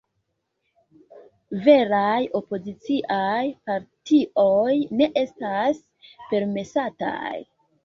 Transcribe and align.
Veraj 1.67 2.23
opoziciaj 2.39 3.45
partioj 3.69 4.75
ne 4.97 5.11
estas 5.27 5.85
permesataj. 6.35 7.39